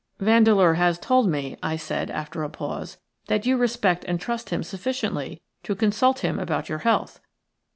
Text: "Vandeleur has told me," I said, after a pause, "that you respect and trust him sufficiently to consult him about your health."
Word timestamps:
"Vandeleur 0.19 0.73
has 0.77 0.97
told 0.97 1.29
me," 1.29 1.57
I 1.61 1.75
said, 1.75 2.09
after 2.09 2.41
a 2.41 2.49
pause, 2.49 2.97
"that 3.27 3.45
you 3.45 3.55
respect 3.55 4.03
and 4.05 4.19
trust 4.19 4.49
him 4.49 4.63
sufficiently 4.63 5.43
to 5.61 5.75
consult 5.75 6.21
him 6.21 6.39
about 6.39 6.67
your 6.69 6.79
health." 6.79 7.19